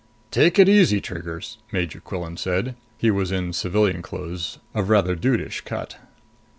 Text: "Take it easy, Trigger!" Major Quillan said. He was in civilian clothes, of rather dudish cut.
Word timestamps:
"Take 0.31 0.57
it 0.57 0.67
easy, 0.67 0.99
Trigger!" 0.99 1.39
Major 1.71 1.99
Quillan 2.01 2.35
said. 2.35 2.73
He 2.97 3.11
was 3.11 3.31
in 3.31 3.53
civilian 3.53 4.01
clothes, 4.01 4.57
of 4.73 4.89
rather 4.89 5.13
dudish 5.15 5.61
cut. 5.63 5.99